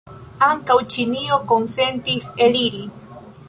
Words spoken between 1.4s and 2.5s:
konsentis